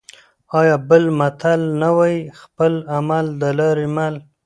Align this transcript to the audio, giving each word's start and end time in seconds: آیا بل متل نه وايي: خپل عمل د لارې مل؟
آیا 0.59 0.75
بل 0.89 1.03
متل 1.19 1.61
نه 1.81 1.89
وايي: 1.97 2.19
خپل 2.41 2.73
عمل 2.95 3.25
د 3.41 3.43
لارې 3.59 3.87
مل؟ 3.95 4.15